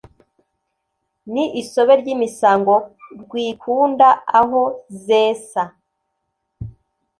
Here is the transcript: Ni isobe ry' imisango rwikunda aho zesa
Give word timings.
Ni 1.33 1.43
isobe 1.61 1.93
ry' 2.01 2.13
imisango 2.15 2.73
rwikunda 3.21 4.07
aho 4.39 4.61
zesa 5.05 5.63